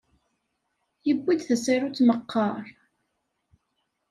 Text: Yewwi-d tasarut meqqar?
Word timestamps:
Yewwi-d 1.07 1.41
tasarut 1.43 1.99
meqqar? 2.07 2.65